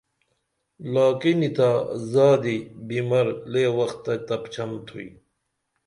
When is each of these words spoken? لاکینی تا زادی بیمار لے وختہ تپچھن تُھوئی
لاکینی 0.93 1.49
تا 1.57 1.69
زادی 2.11 2.57
بیمار 2.87 3.27
لے 3.51 3.63
وختہ 3.77 4.13
تپچھن 4.27 4.71
تُھوئی 4.85 5.07